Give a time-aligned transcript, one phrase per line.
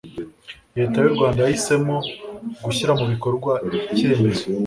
[0.77, 1.95] leta y'urwanda yahisemo
[2.63, 3.51] gushyira mu bikorwa
[3.93, 4.45] ikemezo